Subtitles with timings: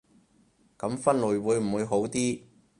[0.79, 2.41] 噉分類會唔會好啲